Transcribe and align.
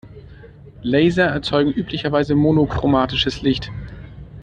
Laser 0.81 1.25
erzeugen 1.25 1.71
üblicherweise 1.73 2.33
monochromatisches 2.33 3.43
Licht. 3.43 3.69